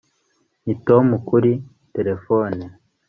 Ni 0.65 0.73
Tom 0.87 1.07
kuri 1.27 1.51
terefone 1.93 2.63